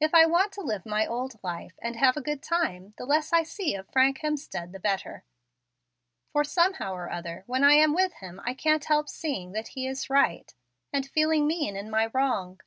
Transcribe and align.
If 0.00 0.14
I 0.14 0.24
want 0.24 0.52
to 0.52 0.62
live 0.62 0.86
my 0.86 1.06
old 1.06 1.38
life, 1.44 1.78
and 1.82 1.94
have 1.96 2.16
a 2.16 2.22
good 2.22 2.42
time, 2.42 2.94
the 2.96 3.04
less 3.04 3.30
I 3.30 3.42
see 3.42 3.74
of 3.74 3.90
Frank 3.90 4.20
Hemstead 4.20 4.72
the 4.72 4.80
better, 4.80 5.22
for, 6.32 6.44
somehow 6.44 6.94
or 6.94 7.10
other, 7.10 7.42
when 7.46 7.62
I 7.62 7.74
am 7.74 7.92
with 7.92 8.14
him 8.20 8.40
I 8.42 8.54
can't 8.54 8.86
help 8.86 9.10
seeing 9.10 9.52
that 9.52 9.68
he 9.76 9.86
is 9.86 10.08
right, 10.08 10.54
and 10.94 11.04
feeling 11.10 11.46
mean 11.46 11.76
in 11.76 11.90
my 11.90 12.06
wrong. 12.14 12.62